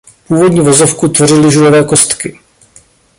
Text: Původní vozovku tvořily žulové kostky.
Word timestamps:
Původní 0.27 0.59
vozovku 0.59 1.07
tvořily 1.07 1.51
žulové 1.51 1.83
kostky. 1.83 2.39